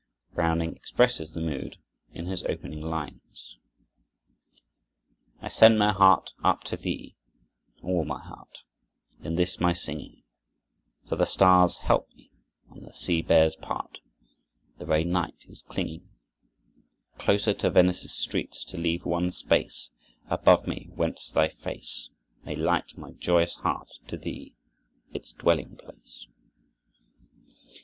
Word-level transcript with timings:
Browning 0.33 0.75
expresses 0.75 1.31
the 1.35 1.41
mood 1.41 1.77
in 2.11 2.25
his 2.25 2.41
opening 2.45 2.81
lines: 2.81 3.57
"I 5.39 5.47
send 5.47 5.77
my 5.77 5.91
heart 5.91 6.33
up 6.43 6.63
to 6.63 6.75
thee, 6.75 7.15
all 7.83 8.03
my 8.03 8.19
heart, 8.19 8.63
In 9.23 9.35
this 9.35 9.59
my 9.59 9.73
singing; 9.73 10.23
For 11.07 11.15
the 11.17 11.27
stars 11.27 11.77
help 11.77 12.09
me 12.15 12.31
and 12.71 12.83
the 12.83 12.93
sea 12.93 13.21
bears 13.21 13.55
part; 13.55 13.99
The 14.79 14.85
very 14.87 15.03
night 15.03 15.45
is 15.47 15.61
clinging 15.61 16.09
Closer 17.19 17.53
to 17.53 17.69
Venice's 17.69 18.15
streets 18.17 18.63
to 18.69 18.77
leave 18.79 19.05
one 19.05 19.29
space 19.29 19.91
Above 20.31 20.65
me, 20.67 20.89
whence 20.95 21.29
thy 21.31 21.47
face 21.47 22.09
May 22.43 22.55
light 22.55 22.97
my 22.97 23.11
joyous 23.11 23.53
heart 23.53 23.91
to 24.07 24.17
thee, 24.17 24.55
its 25.13 25.31
dwelling 25.31 25.77
place." 25.77 26.25